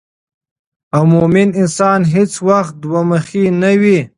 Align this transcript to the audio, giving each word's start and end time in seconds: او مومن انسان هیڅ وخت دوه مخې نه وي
او 0.95 1.03
مومن 1.13 1.49
انسان 1.61 1.99
هیڅ 2.13 2.31
وخت 2.47 2.73
دوه 2.83 3.01
مخې 3.11 3.43
نه 3.61 3.71
وي 3.81 3.99